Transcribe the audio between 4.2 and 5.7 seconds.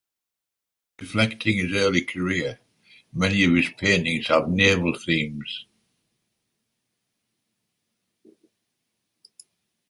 have naval themes.